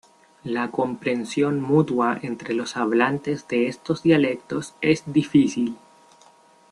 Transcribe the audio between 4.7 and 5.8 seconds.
es difícil.